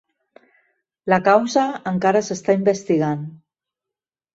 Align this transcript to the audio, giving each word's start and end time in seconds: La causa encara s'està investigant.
La 1.13 1.21
causa 1.29 1.67
encara 1.95 2.25
s'està 2.31 2.59
investigant. 2.63 3.27